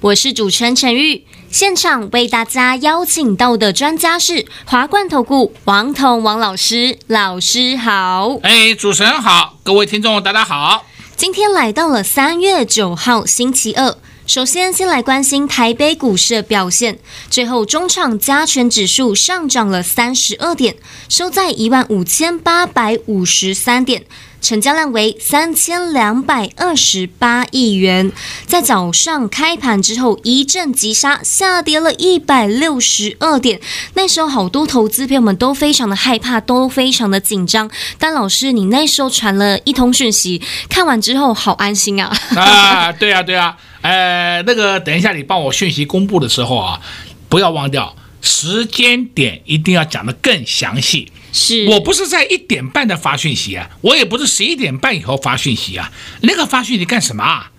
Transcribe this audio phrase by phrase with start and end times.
[0.00, 1.24] 我是主持人陈玉。
[1.50, 8.38] 现场为大家邀请到的专家是华冠投顾王彤王老师，老师好。
[8.44, 10.84] 哎，主持人好，各位听众大家好。
[11.16, 13.96] 今天来到了三月九号星期二，
[14.28, 16.98] 首先先来关心台北股市的表现。
[17.30, 20.76] 最后，中场加权指数上涨了三十二点，
[21.08, 24.04] 收在一万五千八百五十三点。
[24.40, 28.12] 成交量为三千两百二十八亿元，
[28.46, 33.60] 在早上开盘之后一阵急杀，下跌了一百六十二点。
[33.94, 37.68] 那时候好多投资朋友们都非常的害怕，都非常的紧张。
[37.98, 42.16] 但老师，你那时候传了一通讯息，看完之后好安心啊！
[42.36, 46.80] 啊，对啊，对啊，呃，那个等一下你帮我讯息公布的时候啊，
[47.28, 51.10] 不要忘掉时间点，一定要讲得更详细。
[51.32, 55.92] 是我不是在一点半的发讯息啊，我也不是十一点半以后发讯息啊。
[56.22, 57.52] 那个发讯息干什么啊？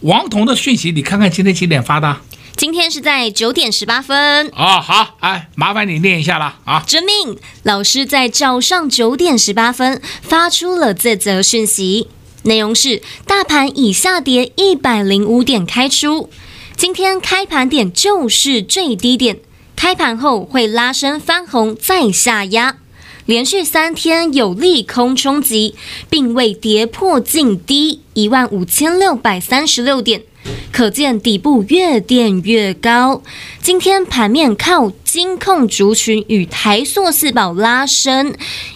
[0.00, 2.18] 王彤的讯息，你看看今天几点发的？
[2.56, 4.46] 今天是在九点十八分。
[4.54, 6.82] 哦，好，哎，麻烦你念一下了啊。
[6.86, 12.08] 遵命，老师在早上九点十八分发出了这则讯息，
[12.42, 16.30] 内容是：大盘以下跌一百零五点开出，
[16.76, 19.38] 今天开盘点就是最低点，
[19.74, 22.76] 开盘后会拉升翻红再下压。
[23.24, 25.74] 连续三天有利空冲击，
[26.08, 30.22] 并未跌破净低一万五千六百三十六点，
[30.70, 33.24] 可见底部越垫越高。
[33.60, 38.32] 今天盘面靠金控族群与台塑四宝拉升，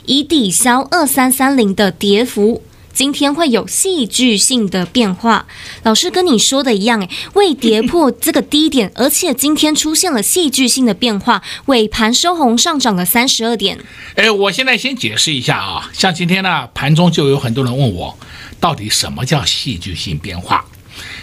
[0.06, 2.64] 以抵消二三三零的跌幅。
[3.00, 5.46] 今天会有戏剧性的变化，
[5.84, 13.78] 老师跟你说的一样，诶，未跌破这个低点，而且今天出现了戏剧性的变化，尾盘收红上涨了三十二点。
[14.16, 18.18] 诶，我现在先解释一下啊，像今天呢，盘中就有很多人问我，
[18.60, 20.66] 到底什么叫戏剧性变化？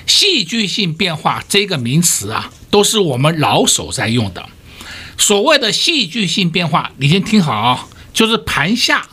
[0.08, 4.44] 戏剧性变化这个名词啊，都是我们老手在用的。
[5.16, 9.06] 所谓的戏剧性变化，你先听好啊，就是盘下，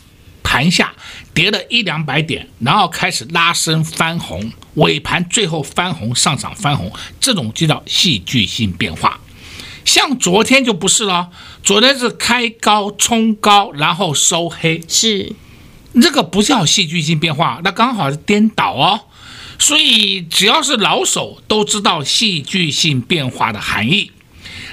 [0.43, 0.94] 盘下。
[1.33, 9.21] 跌了一两百点，然后开始拉升翻红，尾盘最后翻红上涨翻红，这种就叫戏剧性变化。
[9.85, 11.31] 像昨天就不是了，
[11.63, 15.35] 昨天是开高冲高，然后收黑，是
[16.01, 19.01] 这个不叫戏剧性变化，那刚好是颠倒哦。
[19.59, 24.11] 所以只要是老手都知道戏剧性变化的含义。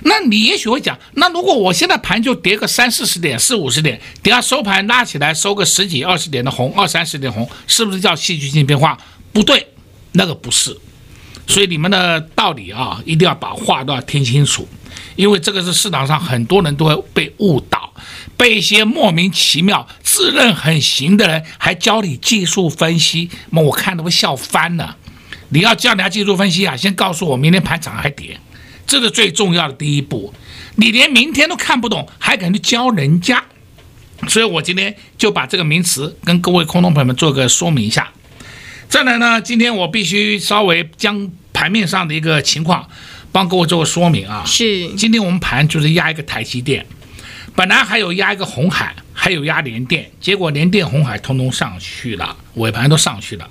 [0.04, 8.98] 那你也许会讲，那如果我现在盘就跌个三四十点、四五十点，等下收盘拉起来收个十几二十点的红，二三十点红，是不是叫戏剧性变化？
[9.32, 9.68] 不对，
[10.14, 10.76] 那个不是。
[11.48, 14.68] 所以你们的道理啊，一定要把话都要听清楚，
[15.16, 17.94] 因为这个是市场上很多人都会被误导，
[18.38, 24.96] 被一些莫名其妙、自认很行的人还教你技术分析，那我看都笑翻了。
[25.50, 28.40] 你要教人家技术分析啊，先告诉我明天盘涨还跌。
[28.92, 30.34] 这是最重要的第一步，
[30.76, 33.42] 你连明天都看不懂，还敢去教人家？
[34.28, 38.12] 所以我今天就把这个名词跟各位空洞朋友们做个说明一下。
[38.90, 42.86] 再来呢，今天我必须稍微将盘面上的一个情况
[43.32, 44.44] 帮各位做个说明啊。
[44.46, 46.86] 是，今天我们盘就是压一个台积电，
[47.56, 53.50] 本来还有压一个红海，还有压联电，结果联电、红海通通上去了，尾盘都上去了。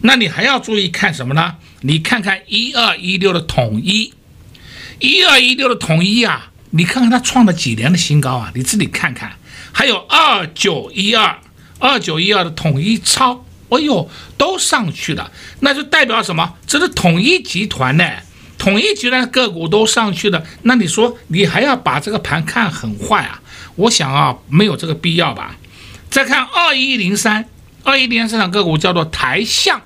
[0.00, 1.54] 那你还要注意看什么呢？
[1.82, 4.12] 你看看一二一六的统一。
[5.00, 9.32] 一二一六的统一啊，你看看它创了几年的新高啊，你自己看看。
[9.72, 11.38] 还有二九一二，
[11.78, 16.54] 二九一二的统一超，哎呦，都上去了，那就代表什么？
[16.66, 18.04] 这是统一集团呢，
[18.58, 23.40] 统一集团的个股都上去了，那你说你还要把这个盘看很坏啊？
[23.76, 25.56] 我想啊，没有这个必要吧。
[26.10, 27.48] 再看二一零三，
[27.84, 29.80] 二一零三这场个股叫做台象，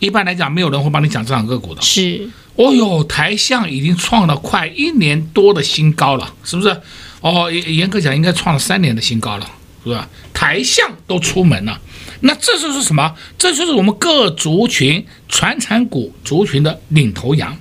[0.00, 1.80] 一般来讲没有人会帮你讲这场个股的。
[1.80, 2.28] 是。
[2.56, 6.80] 哦哟，台象已经创了快一年多的新高了，是不是？
[7.20, 9.50] 哦，严格讲应该创了三年的新高了，
[9.84, 10.08] 是吧？
[10.34, 11.80] 台象都出门了，
[12.20, 13.14] 那这就是什么？
[13.38, 17.56] 这就是我们各族群、传产股族群的领头羊，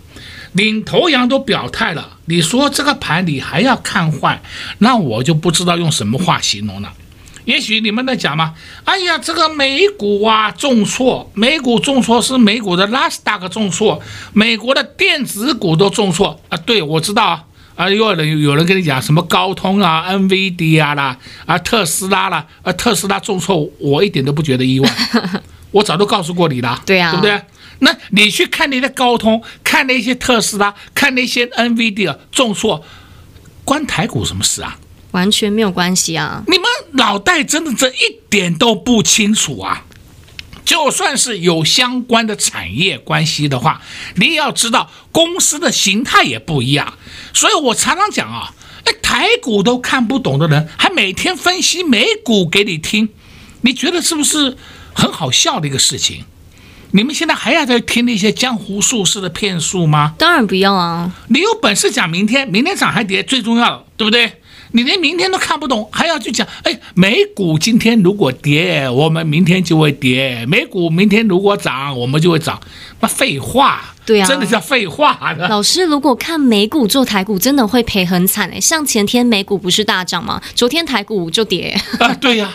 [0.54, 2.18] 领头羊都表态了。
[2.26, 4.42] 你说这个盘你还要看坏，
[4.80, 6.92] 那我就不知道用什么话形容了。
[7.46, 8.54] 也许你们在讲嘛，
[8.86, 14.02] 哎呀，这个美股啊重挫，美股重挫是美股的纳斯达克重挫，
[14.34, 16.58] 美国的电子股都重挫啊。
[16.58, 17.44] 对，我知道啊，
[17.76, 24.90] 啊，又有人有人跟你讲什么高通啊、NVIDIA 啦、啊特斯拉啦，啊特斯拉重挫，我一点都不觉得意外，
[25.72, 27.42] 我早都告诉过你了，对啊，对不对？
[27.80, 32.84] 那你去看那些高通，看那些特斯拉，看那些 NVIDIA 重挫，
[33.66, 34.78] 关台股什么事啊？
[35.12, 36.44] 完全没有关系啊！
[36.48, 39.86] 你们脑袋真的这一点都不清楚啊！
[40.64, 43.82] 就算是有相关的产业关系的话，
[44.16, 46.94] 你也要知道公司的形态也不一样。
[47.34, 48.54] 所以我常常讲啊，
[48.86, 53.10] 哎，台股都看不懂的人，还每天分析美股给你听，
[53.62, 54.56] 你觉得是不是
[54.94, 56.24] 很好笑的一个事情？
[56.92, 60.14] 你们现在还要再听那些江湖术士的骗术吗？
[60.18, 61.12] 当然不要啊！
[61.30, 64.41] 你有本事讲明天，明天涨还跌，最重要的，对不对？
[64.74, 66.48] 你连明天都看不懂，还要去讲？
[66.64, 72.60] 哎，美股今天如果跌，我们明天就会跌；美股明天如果涨，我们就会涨。
[73.00, 75.48] 那废话，对啊，真的叫废话的。
[75.48, 78.60] 老师，如果看美股做台股，真的会赔很惨哎。
[78.60, 80.42] 像前天美股不是大涨吗？
[80.56, 81.76] 昨天台股就跌。
[82.00, 82.54] 啊，对呀，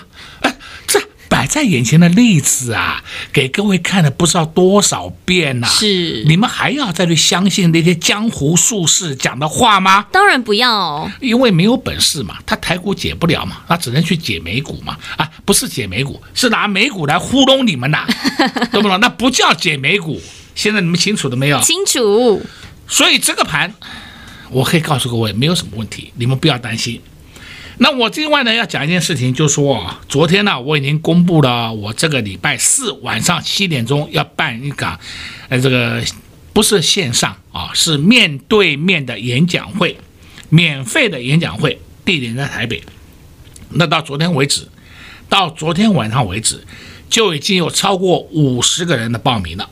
[1.56, 5.70] 在眼前的例子啊，给各位看了不知道多少遍呐、啊！
[5.72, 10.04] 是，你们还要再去相信那些江湖术士讲的话吗？
[10.12, 14.98] 当然不要，因为没有本事嘛，他台股解不了嘛，他只能去解美股嘛。
[15.16, 18.06] 啊，不是解美股，是拿美股来糊弄你们呐，
[18.70, 19.00] 懂不懂？
[19.00, 20.20] 那不叫解美股。
[20.54, 21.58] 现在你们清楚了没有？
[21.62, 22.44] 清楚。
[22.86, 23.72] 所以这个盘，
[24.50, 27.00] 我可以告诉各位，没有什么问题，你们不要担心。
[27.78, 34.98] 那我另外呢要讲一件事情，就是说啊，昨天呢我已经公布了，我这个礼拜四晚上七点钟要办一个，
[35.48, 36.02] 呃，这个
[36.54, 39.98] 不是线上啊，是面对面的演讲会，
[40.48, 42.82] 免费的演讲会，地点在台北。
[43.70, 44.68] 那到昨天为止，
[45.28, 46.64] 到昨天晚上为止，
[47.10, 49.68] 就已经有超过五十个人的报名了。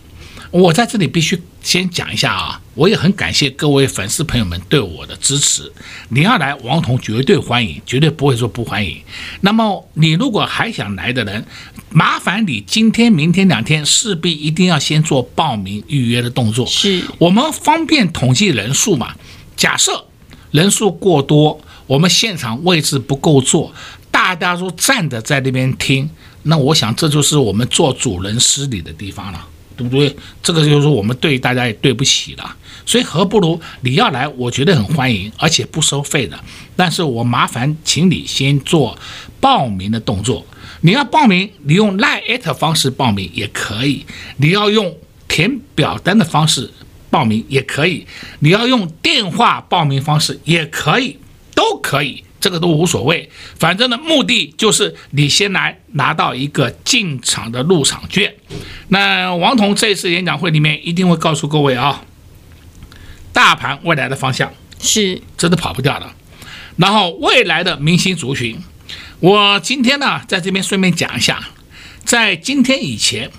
[0.54, 5.72] 我在这里必须先讲一下啊，我也很感谢各位粉丝朋友们对我的支持。
[6.10, 9.02] 你要来，王彤绝对欢迎，绝对不会说不欢迎。
[9.40, 11.44] 那么你如果还想来的人，
[11.90, 16.64] 麻烦你今天、明天两天势必一定要先做报名预约的动作。
[16.66, 19.16] 是我们方便统计人数嘛？
[19.56, 20.04] 假设
[20.52, 23.74] 人数过多，我们现场位置不够坐，
[24.12, 26.08] 大家都站着在那边听，
[26.44, 29.48] 那我想这就是我们做主人失礼的地方了。
[29.76, 30.14] 对不对？
[30.42, 36.38] 这个就是我们对大家也对不起了，所以何不如你要来，我觉得很欢迎，而且不收费的。
[36.76, 38.98] 但是我麻烦请你先做
[39.40, 40.44] 报名的动作。
[40.80, 44.04] 你要报名，你用 LINE@ 方式报名也可以；
[44.38, 44.96] 你要用
[45.28, 46.70] 填表单的方式
[47.10, 48.04] 报名也可以；
[48.40, 51.18] 你要用电话报名方式也可以，
[51.54, 52.23] 都可以。
[52.44, 58.34] 这个都无所谓，反正呢，目的就是你先来拿到一个进场的入场券。
[58.88, 62.04] 那王彤这次演讲会里面一定会告诉各位啊，
[63.32, 66.06] 大盘未来的方向是真的跑不掉的。
[66.76, 68.58] 然后未来的明星族群，
[69.20, 71.48] 我今天呢在这边顺便讲一下，
[72.04, 73.30] 在今天以前，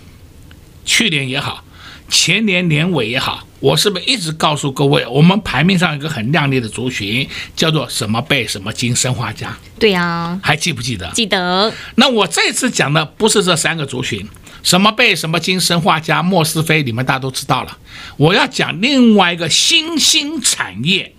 [0.83, 1.63] 去年也好，
[2.09, 3.47] 前年年尾也好。
[3.61, 9.57] 我是不是一直告诉各位，我们盘面上有一个很亮丽的族群，叫做什么贝什么金生化家？
[9.79, 11.09] 对呀，还记不记得？
[11.15, 11.73] 记得。
[11.95, 14.27] 那我这次讲的不是这三个族群，
[14.61, 17.75] 什么贝什么金生化家、莫斯菲，你们大家都知道了。
[18.17, 21.15] 我要讲另外一个新兴产业，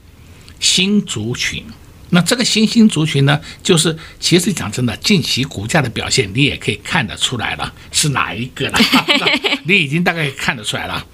[0.60, 1.64] 新族群。
[2.10, 8.78] 那这个新兴族群呢，就是其实讲真的，近期股价的表现，你也可以看得出来了，是哪一个了？
[9.64, 11.04] 你已经大概看得出来了。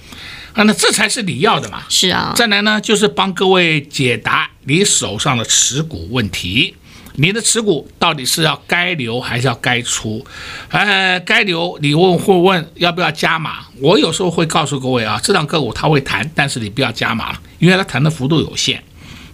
[0.52, 1.82] 啊，那这才是你要的嘛。
[1.88, 2.34] 是啊。
[2.36, 6.74] 再来呢，就是帮各位解答你手上的持股问题。
[7.16, 10.24] 你的持股到底是要该留还是要该出？
[10.70, 13.66] 呃，该留你问会问要不要加码？
[13.80, 18.82] 我有时候会告诉各位啊，这档个股它会弹，但是你不要加码，因为它弹的幅度有限。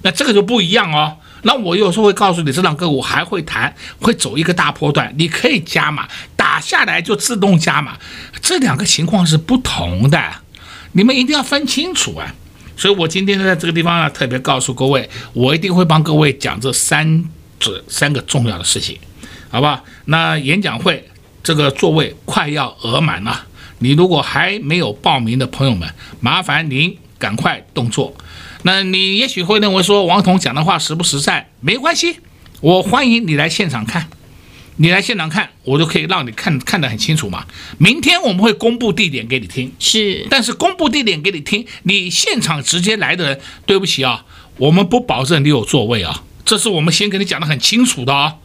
[0.03, 1.17] 那这个就不一样哦。
[1.49, 7.97] 那我有时候会告诉你，这档个股还会弹，会走一个大波段，你可以加码，打下来就自动加码。
[8.43, 10.23] 这两个情况是不同的。
[10.93, 12.35] 你们一定要分清楚啊！
[12.76, 17.25] 所以我今天在这个地方呢，特别告诉各位，我一定会帮各位讲这三
[17.59, 18.99] 这三个重要的事情，
[19.49, 19.83] 好吧？
[20.05, 21.09] 那演讲会
[21.43, 23.47] 这个座位快要额满了，
[23.78, 25.88] 你如果还没有报名的朋友们，
[26.21, 28.14] 麻烦您赶快动作。
[28.62, 31.50] 那你也许会认为说王彤讲的话实不实在？
[31.61, 32.19] 没关系，
[32.61, 34.09] 我欢迎你来现场看。
[34.81, 37.45] 你来现场看，我就可以让你看看得很清楚嘛。
[37.79, 40.25] 明天我们会公布地点给你听，是。
[40.31, 44.25] 但是公布地点给你听，你现场直接来的人，对不起啊，
[44.57, 46.23] 我们不保证你有座位啊。
[46.45, 48.37] 这是我们先跟你讲得很清楚的啊。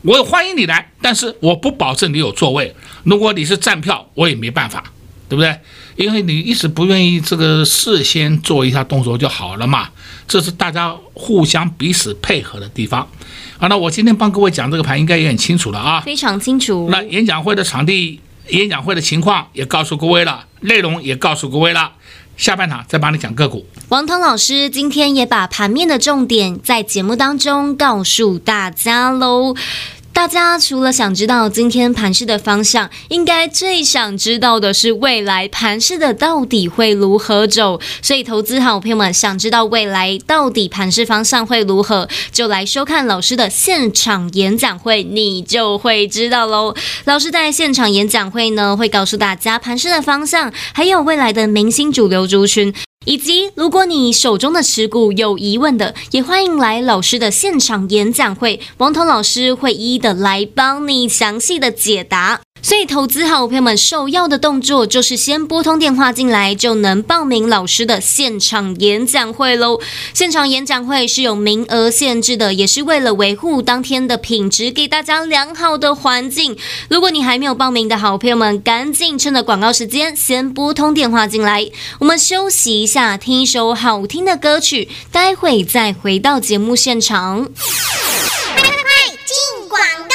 [0.00, 2.74] 我欢迎你来，但是我不保证你有座位。
[3.02, 4.92] 如果你是站票，我也没办法，
[5.34, 5.58] 对不对？
[5.96, 9.88] 因为你一直不愿意这个事先做一下动作就好了嘛。
[10.26, 13.06] 这是大家互相彼此配合的地方。
[13.58, 16.88] 好，那我今天帮各位讲这个盘，应该也很清楚了啊，非常清楚。
[16.90, 21.92] 那演讲会的场地、演讲会的情况也告诉各位了，内容也告诉各位了。
[22.36, 23.64] 下半场再帮你讲个股。
[23.90, 29.54] 王腾老师今天也把盘面的重点在节目当中告诉大家喽。
[30.14, 37.80] 大家除了想知道今天盘势的方向，应该最想知道的是未来盘势的到底会如何走。
[38.00, 46.74] 所以，投资好朋友们想知道未来到底盘势方向会如何，就来收看老师的现场演讲会，你就会知道喽。
[47.04, 52.72] 老师在现场演讲会呢，会告诉大家盘势的方向，还有未来的明星主流族群。
[53.04, 62.40] 以及，如果你手中的持股有疑问的，也欢迎来老师的现场演讲会，王彤老师会一一的来帮你详细的解答。
[62.64, 69.78] 所以，投资好朋友们，首要的动作就是先拨通电话进来，就能报名老师的现场演讲会喽。
[70.14, 76.56] 现场演讲会是有名额限制的，也是为了维护当天的品质，给大家良好的环境。
[76.88, 81.70] 如果你还没有报名的好朋友们，赶紧趁着广告时间先拨通电话进来。
[81.98, 87.44] 我们休息一下，听一首好听的歌曲，待会再回到节目现场。
[87.44, 88.64] 快
[89.26, 89.78] 进广
[90.08, 90.14] 告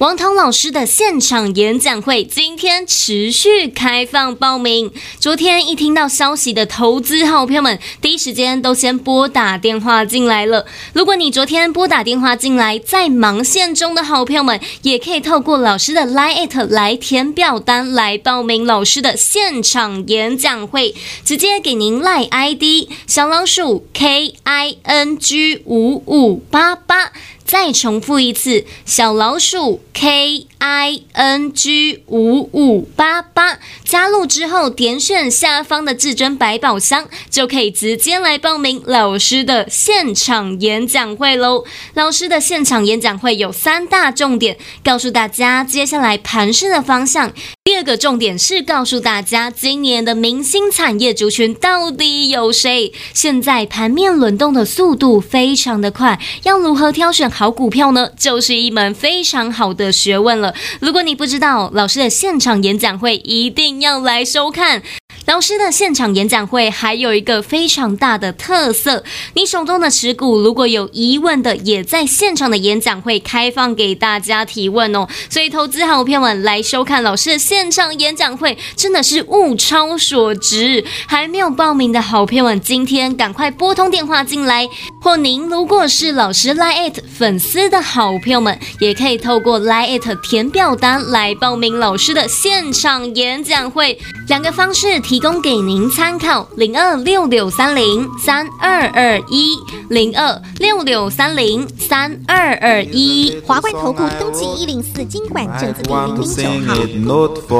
[0.00, 4.90] 王涛老师的现场演讲会今天持续开放报名。
[5.18, 10.64] 昨天一听到消息的投资好朋友们，第一时间都先拨打电话进来了。
[10.94, 20.94] 如果你昨天拨打电话进来，在忙线中的好朋友们，也可以透过老师的 LINE@ 来填表单来报名老师的现场演讲会，
[21.26, 27.12] 直接给您 LINE ID 小老鼠 K I N G 五五八八。
[27.50, 41.64] 再重复一次，小老鼠 K I N G 五五八八，加入之后点选下方的至尊百宝箱，就可以直接来报名老师的现场演讲会喽。
[41.94, 47.32] 老师的现场演讲会有三大重点，告诉大家接下来盘势的方向。
[47.80, 52.92] 这个重点是告诉大家今年的明星产业族群到底有谁。
[53.14, 58.10] 现在盘面轮动的速度非常的快，要如何挑选好股票呢？
[58.18, 60.54] 就是一门非常好的学问了。
[60.80, 64.82] 如果你不知道，老师的现场演讲会一定要来收看。
[65.26, 75.06] 老师的现场演讲会还有一个非常大的特色，你手中的持股如果有疑问的，也在现场的演讲会开放给大家提问哦。
[75.28, 80.84] 所以，投资好朋友们来收看老师的现场演讲会，真的是物超所值。
[81.06, 84.68] 还没有报名的好朋友们，今天赶快拨通电话进来，
[85.00, 93.98] 或您如果是老师 LINE@ 粉丝的好朋友们，也可以透过 LINE@ 填表单来报名老师的现场演讲会，
[94.28, 95.00] 两个方式。
[95.00, 99.56] 提供给您参考：零二六六三零三二二一，
[99.88, 103.40] 零二六六三零三二二一。
[103.46, 107.59] 华冠投顾登记一零四经管证字第零零九号。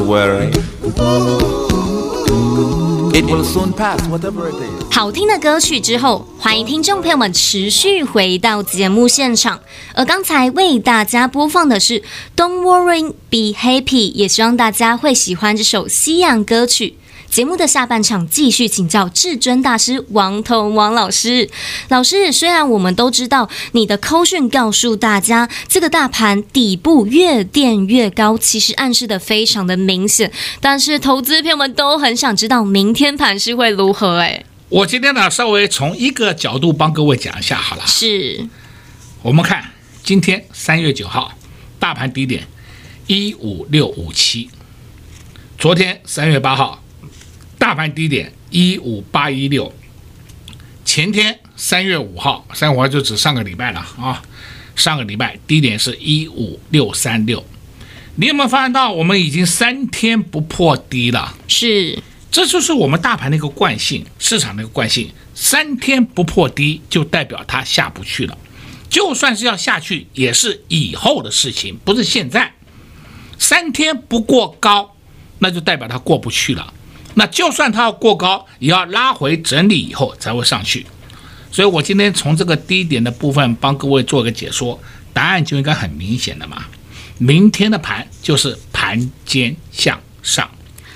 [0.00, 0.50] Don't worry.
[3.12, 4.90] It will soon pass, whatever it is.
[4.90, 9.60] 好听的歌曲之后，欢迎听众朋友们持续回到节目现场。
[9.94, 12.00] 而刚才为大家播放的是
[12.34, 16.96] 《Don't Worry, Be Happy》，也希望大家会喜欢这首西洋歌曲。
[17.30, 21.48] 节目的下半场继续请教至尊大师王彤王老师。
[21.88, 34.18] 老师，虽然我们都知道你的扣讯告诉大家，这个大盘底部越垫越高，其实暗示的非常的明显，但是投资朋友们都很想知道明天盘势会如何？
[34.18, 37.84] 哎，我今天呢，稍微从一个角度帮各位讲一下好了。
[37.86, 38.44] 是，
[39.22, 39.70] 我们看
[40.02, 41.32] 今天三月九号，
[41.78, 42.48] 大盘低点
[43.06, 44.50] 一五六五七，
[45.56, 46.82] 昨天三月八号。
[47.60, 49.70] 大盘低点一五八一六，
[50.82, 54.22] 前天三月五号，三月五号就指上个礼拜了啊，
[54.74, 57.44] 上个礼拜低点是一五六三六，
[58.14, 61.36] 你有没有发现到我们已经三天不破低了？
[61.48, 68.38] 是，这就是我们大盘的一个惯性，市场的一个惯性，三天不破低就代表它下不去了，
[68.88, 72.54] 就算是要下去，也是以后的事情，不是现在。
[73.38, 74.96] 三天不过高，
[75.40, 76.72] 那就代表它过不去了。
[77.14, 80.86] 那就算它要过高，也要拉回整理以后才会上去。
[81.52, 84.80] 所以我今天从这个低点的部分帮各位做个解说，
[85.12, 86.64] 答案就应该很明显的嘛。
[87.18, 90.48] 明天的盘就是盘间向上。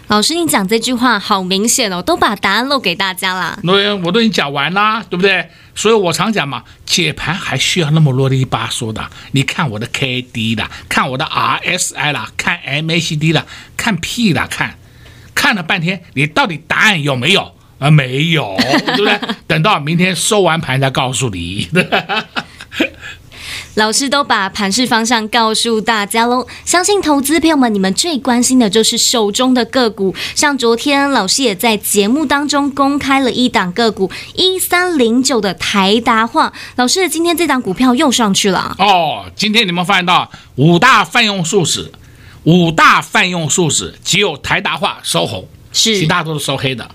[0.06, 3.58] 老师，你讲这句话好明显哦，都把答案漏给大家了。
[3.62, 5.48] 对，我都已经讲完啦，对不对？
[5.74, 9.10] 所以我常讲嘛，解盘还需要那么啰里吧嗦的？
[9.32, 13.44] 你看我的 K D 的，看我的 R S I 啦，看 M A C D 的，
[13.76, 14.76] 看屁啦，看。
[15.34, 17.52] 看了半天，你到底答案有没有？
[17.78, 19.20] 啊，没有， 对不对？
[19.46, 21.68] 等到明天收完盘再告诉你。
[23.74, 26.46] 老师都把盘势方向告诉大家喽。
[26.64, 30.14] 相信投资朋友们，你们最关心的就是手中的个股。
[30.36, 36.52] 像昨天老师也在节目当中公开了一档个股一三零九的台达化。
[36.76, 38.76] 老师，今天这档股票又上去了。
[38.78, 41.90] 哦，今天你们发现到五大泛用数值。
[42.44, 46.90] 五大泛用数字只有台达化收红，是其他都是收黑的，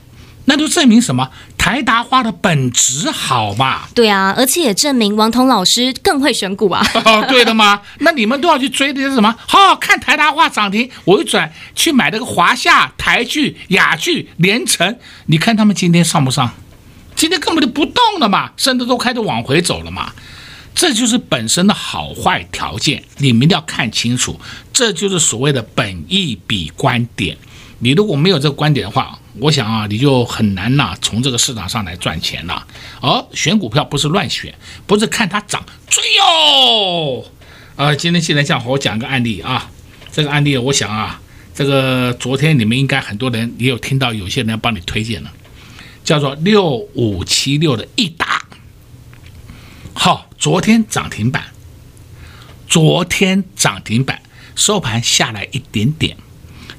[0.46, 1.30] 那就证明什么？
[1.58, 3.82] 台达化的本质好嘛？
[3.94, 6.82] 对啊，而且也证明王彤老师更会选股啊。
[7.06, 7.82] 哦，对的嘛？
[8.00, 9.36] 那你们都要去追的是什么？
[9.46, 16.50] 好好看台达化涨停，我一转去买那个华夏、台剧、雅聚、联成，你看他们今天上不上？
[17.16, 20.14] 今天根本就不动了嘛，甚至都开始往回走了嘛。
[20.80, 24.40] 这就是本身的好坏条件，你们一定要看清楚。
[24.72, 27.36] 这就是所谓的本意比观点。
[27.80, 32.66] 你如果没有这个观点的话，我想啊，你就很难呐，从这个市场上来赚钱了。
[33.02, 34.56] 而选股票不是乱选，
[34.88, 37.26] 不是看它涨追哟。
[37.76, 39.70] 啊，今天既然这样，我讲一个案例啊。
[40.14, 41.20] 这个案例，我想啊，
[41.54, 45.32] 这个昨天你们应该很多人也有听到，有些人帮你推荐了，
[46.06, 48.42] 叫做六五七六的益达。
[49.94, 51.44] 好，昨天涨停板，
[52.66, 54.22] 昨天涨停板
[54.56, 56.16] 收盘下来一点点，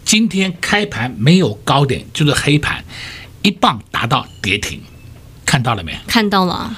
[0.02, 2.82] 今天开盘没有高点，就是黑盘，
[3.42, 4.80] 一棒达到跌停，
[5.44, 5.94] 看到了没？
[6.06, 6.74] 看到了。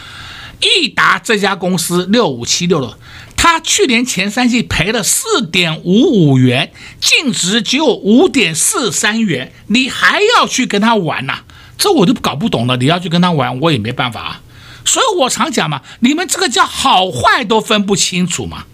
[0.59, 2.99] 益达这家公司六五七六的，
[3.37, 11.45] 它去年前三季赔了四点五五元，净值只有五点四三元，你还要去跟他玩呐、啊？
[11.79, 12.77] 这我就搞不懂了。
[12.77, 14.41] 你要去跟他玩，我也没办法啊。
[14.85, 18.65] 所以我常讲嘛，你们这个叫好坏都分不清楚嘛。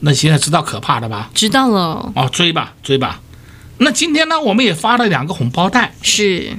[0.00, 1.30] 那现在知道可怕的吧？
[1.34, 2.12] 知道了。
[2.14, 3.20] 哦，追吧，追吧。
[3.78, 5.94] 那今天呢，我们也发了两个红包袋。
[6.02, 6.56] 是。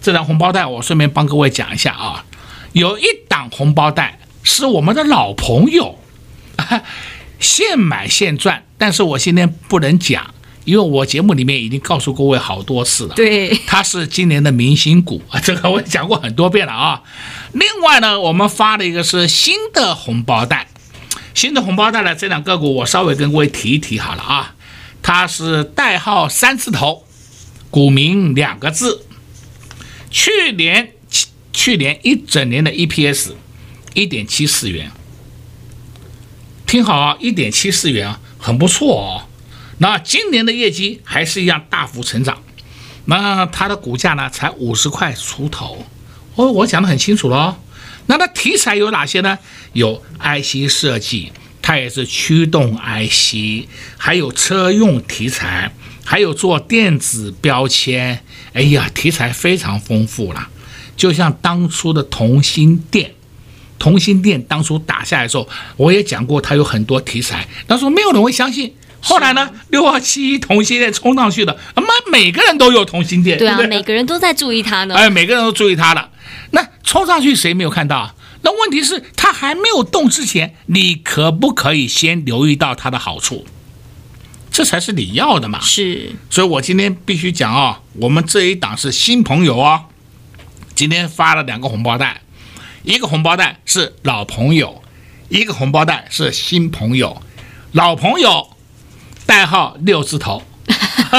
[0.00, 2.24] 这两红包袋，我顺便帮各位讲一下啊。
[2.72, 5.98] 有一档红包袋是我们的老朋友。
[7.38, 10.34] 现买现赚，但是我今天不能讲，
[10.64, 13.14] 因为我节目里面已经告诉各位好多次了。
[13.14, 17.02] 对，它是今年的明星股啊， 这个我讲过很多遍了啊。
[17.52, 20.68] 另外呢，我们发了一个是新的红包袋，
[21.34, 24.54] 新的红包袋呢，这两个股我稍微跟各位提一提好了啊。
[25.02, 27.04] 它是代号三字头，
[27.70, 29.04] 股民两个字，
[30.10, 30.92] 去年
[31.52, 33.32] 去年一整年的 EPS
[33.94, 34.92] 一点七四元。
[36.66, 39.26] 听好啊，一点七四元啊，很不错哦。
[39.78, 42.42] 那今年的业绩还是一样大幅成长。
[43.06, 45.84] 那它的股价呢，才五十块出头。
[46.36, 47.56] 哦，我讲得很清楚了哦。
[48.06, 49.38] 那它题材有哪些呢？
[49.72, 55.72] 有 IC 设计，它也是驱动 IC，还有车用题材，
[56.04, 58.24] 还有做电子标签。
[58.52, 60.48] 哎呀，题材非常丰富了。
[60.96, 63.14] 就像当初的同心电。
[63.78, 67.48] 同心电当初打下来的时候，我也讲过，它有很多题材。
[67.66, 68.72] 那时没有人会相信。
[69.02, 73.36] 后来呢，六二七一同心店冲上去了，妈，每个人都有同心店。
[73.36, 74.94] 对啊，对对每个人都在注意他呢。
[74.94, 76.10] 哎，每个人都注意他了。
[76.52, 78.14] 那冲上去谁没有看到？
[78.42, 83.44] 那问题是他还没有动之前，你可不可以先留意到他的好处？
[84.50, 85.60] 这才是你要的嘛。
[85.60, 86.12] 是。
[86.30, 89.86] 所以我今天必须讲啊、哦，我们这一档是新朋友哦，
[90.74, 92.22] 今天发了两个红包袋。
[92.84, 94.82] 一个红包袋是老朋友，
[95.28, 97.22] 一个红包袋是新朋友。
[97.72, 98.51] 老朋友
[99.26, 100.42] 代号六字头，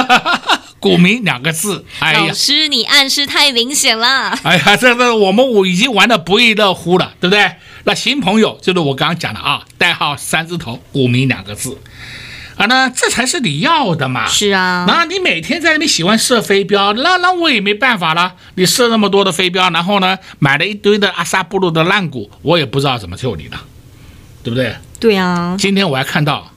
[0.79, 1.85] 股民两个字。
[1.99, 4.37] 哎呀，老师，你暗示太明显了。
[4.43, 7.55] 哎呀，这个我们我已经玩的不亦乐乎了，对不对？
[7.85, 11.77] 那新朋友就是我刚刚讲的啊，代号三字头，股民两个字。
[12.55, 14.27] 啊，那这才是你要的嘛？
[14.27, 18.35] 是啊，那你每天在那边喜欢射飞镖，那那我也没办法了。
[18.55, 23.59] 你射那么多的飞镖，然后呢，买了一堆的阿萨布鲁的烂股，我也不知道怎么救你了，
[24.43, 24.75] 对不对？
[24.99, 25.55] 对啊。
[25.57, 26.52] 今天我还看到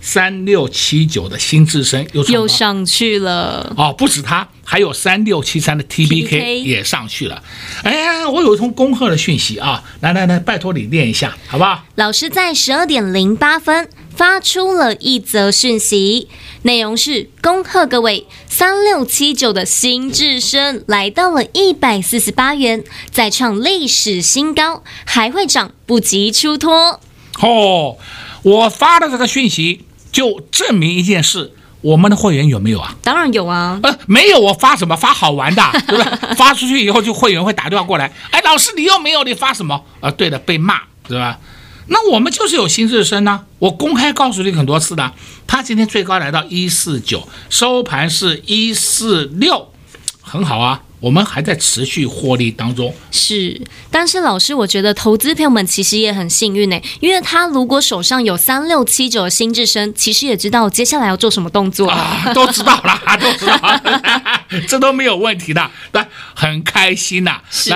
[0.00, 3.74] 三六七九的新智深又又上去了。
[3.76, 7.42] 哦，不止它，还有三六七三的 TBK 也上去了。
[7.82, 9.82] 哎呀，我有一通恭贺的讯息啊！
[10.00, 11.84] 来来来，拜托你念一下，好不好？
[11.96, 13.88] 老师在十二点零八分。
[14.16, 16.26] 发出了一则讯息，
[16.62, 22.82] 内容是恭贺各位三六七九的新智深来到了一百四十八元，
[23.12, 27.00] 再创历史新高，还会涨，不急出脱。
[27.40, 27.96] 哦，
[28.42, 32.96] 我发的这个讯息就证明一件事，我们的会员有没有啊？
[33.02, 33.78] 当然有啊。
[33.82, 34.96] 呃，没有，我发什么？
[34.96, 36.18] 发好玩的， 对吧？
[36.36, 39.74] 发出去以后，就会员会打电话过来，哎，老师你又没有，你发什么？
[40.00, 41.38] 啊、呃，对的，被骂，对吧？
[41.90, 45.12] 那我们就是有心智深呢，我公开告诉你很多次的，
[45.46, 49.72] 他今天最高来到一四九，收盘是一四六，
[50.20, 52.94] 很好啊，我们还在持续获利当中。
[53.10, 63.80] 是，但是老师，我觉得投资朋友们其实也很幸运呢，因为他如果手上有三六七九的新智深，其实也知道接下来要做什么动作啊，都知道了， 都知道，
[64.66, 67.40] 这都没有问题的，对，很开心呐。
[67.50, 67.72] 是，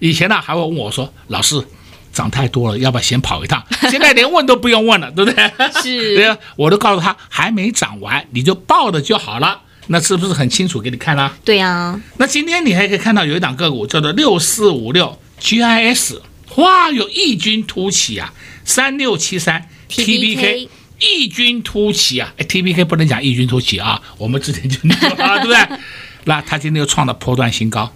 [0.00, 1.64] 以前呢还会问我说，老师。
[2.10, 3.62] 涨太多了，要不要先跑一趟？
[3.88, 5.52] 现在连问都不用问了，对不对？
[5.80, 9.60] 是， 我都告诉他还没涨完，你就抱着就好了。
[9.88, 11.34] 那是不是很清楚给你看了？
[11.44, 12.00] 对呀、啊。
[12.18, 16.18] 那今天你还可以看到有一档个股叫做六四五六 GIS，
[16.56, 18.32] 哇，有异军突起啊！
[18.64, 22.32] 三六七三 TBK 异军突起啊！
[22.36, 25.78] 哎，TBK 不能讲异军突起啊，我们之前就说啊， 对不对？
[26.24, 27.92] 那他今天又创了波段新高，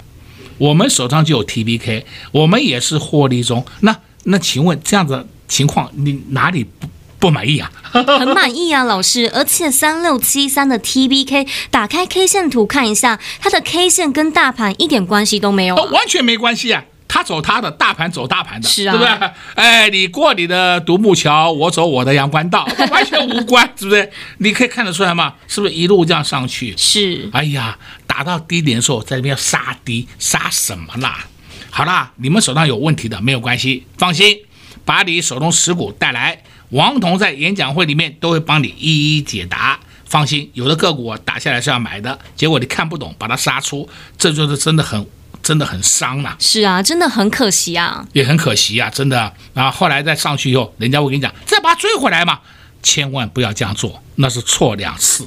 [0.57, 3.67] 我们手上就有 TBK，我们也是获利中。
[3.81, 6.89] 那那请问这样子情况，你哪里不
[7.23, 7.71] 不满意啊？
[7.93, 9.31] 很满意啊，老师。
[9.33, 16.83] 而且三六七三的 TBK，打开 K 线图看一下，它的 K 线跟大盘一点关系都没有、啊，完全没关系啊。
[17.07, 19.31] 他走他的，大盘走大盘的，是啊，对不对？
[19.55, 24.11] 哎，你过你的独木桥，我走我的阳关道， 完全无关，是不是？
[24.39, 25.35] 你可以看得出来吗？
[25.47, 26.75] 是不是一路这样上去？
[26.77, 27.29] 是。
[27.33, 31.27] 哎呀，打到低点的时候，在这边要杀低，杀什么啦？
[31.71, 34.39] 好啦，你们手上有问题的没有关系，放心，
[34.87, 39.81] 把你手中持股带来，王彤在演讲会里面都会帮你一一解答。
[40.05, 45.07] 放心，有的个股我打下来是要买的，结果你看不懂，把它杀出，这就是真的很
[45.43, 46.37] 真的很伤呐。
[46.39, 49.33] 是啊，真的很可惜啊，也很可惜啊，真的。
[49.55, 52.41] 然后来再上去以后，人家会跟你讲，再把它追回来嘛，
[52.83, 55.27] 千万不要这样做，那是错两次。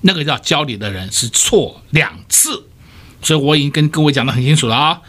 [0.00, 2.66] 那个叫教你的人是错两次，
[3.22, 5.00] 所以我已经跟各位讲得很清楚了啊。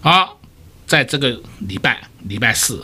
[0.00, 0.40] 好，
[0.86, 2.82] 在这个礼拜礼拜四，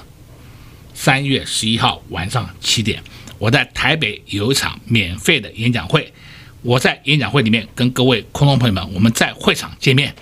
[1.02, 3.02] 三月十一号晚上七点，
[3.38, 6.12] 我在台北有一场免费的演讲会，
[6.60, 10.14] 我在演讲会里面跟各位空中朋友们，我们在会场见面。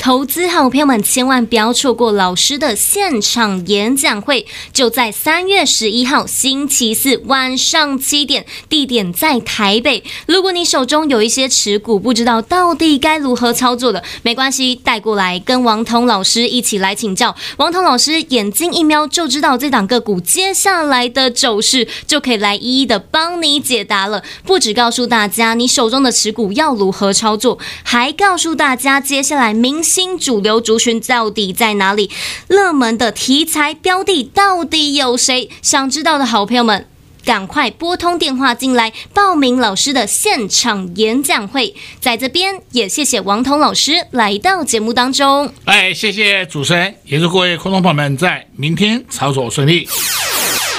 [0.00, 10.02] 投资好朋友们，千万不要错过老师的现场演讲会，就在三月十一号星期四晚上七点，地点在台北。
[10.24, 17.36] 如果你手中有一些持股，不知道到底该如何操作的，没关系，带过来跟王彤老师一起来请教。
[17.58, 24.24] 王彤老师眼睛一瞄就知道这档个股接下来的走势，就可以来一一的帮你解答了。
[24.46, 29.84] 不只告诉大家你手中的持股要如何操作，还告诉大家接下来明。
[29.90, 32.08] 新主流族群到底在哪里？
[32.46, 35.50] 热门的题材标的到底有谁？
[35.62, 36.86] 想知道的好朋友们，
[37.24, 41.74] 赶快拨通电话进来报名老师的现场演讲会。
[42.00, 45.52] 在这边也谢谢王彤老师来到节目当中。
[45.64, 49.88] 哎，谢谢主持人，也祝各位观众朋友们在明天操作顺利。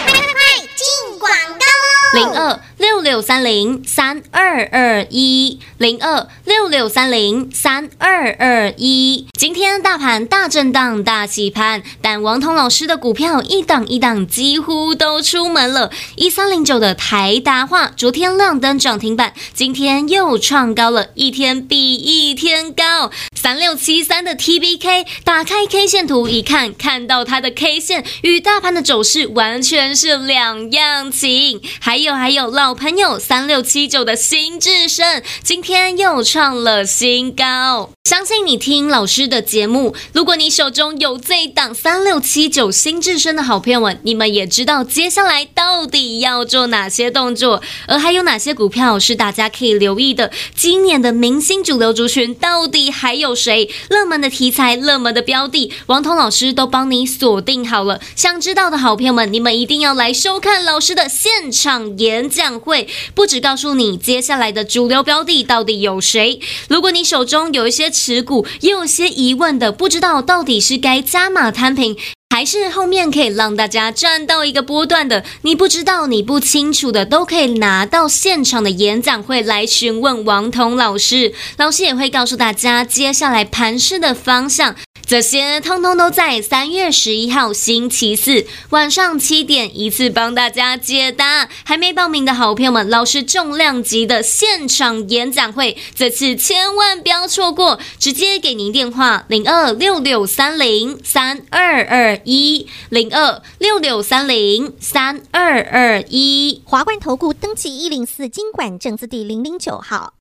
[0.06, 0.32] 快快快，
[0.78, 2.34] 进广告喽！
[2.34, 6.28] 零二六六三零三二二一零二。
[6.46, 15.92] 六六三零三二二一，今天大盘大震荡大洗盘，但王彤老师的股票一档一档几乎都出门了。
[16.16, 23.12] 一三零九的台达化昨天亮灯涨停板，今天又创高了，一天比一天高。
[23.36, 31.62] 三六七三的 TBK 打开 K 线图一看，看到它的 K 线与大盘的走势完全是两样情。
[31.80, 36.52] 还有还有老朋友三六七九的新智深，今天又创。
[36.62, 50.32] 了新高，相信你听老师的节目，如果你手中有这档三六七九新智深的好朋友们，你们也知道接下来到底要做哪些动作，而还有哪些股票是大家可以留意的。
[50.56, 53.70] 今年的明星主流族群到底还有谁？
[53.90, 58.00] 热门的题材、热门的标的，王彤老师都帮你锁定好了。
[58.16, 66.40] 想知道的好朋友们，你们一定要来收看老师的现场演讲会，不止告诉你接下来的主流标的到底有谁。
[66.70, 71.98] 如果你手中有一些持股，也有些疑问的，不知道到底是该加码摊平，
[72.30, 84.76] 还是后面可以让大家赚到一个波段的，你不知道、你不清楚的，都可以拿到现场的演讲会来询问王彤老师，老师也会告诉大家接下来盘势的方向。
[85.12, 91.50] 这些通通都在三月十一号星期四晚上七点一次帮大家解答。
[91.66, 106.62] 还没报名的好朋友们，老师重量级的现场演讲会，这次千万不要错过，直接给您电话零二六六三零三二二一零二六六三零三二二一。
[106.64, 110.21] 华冠投顾登记一零四金管证字第零零九号。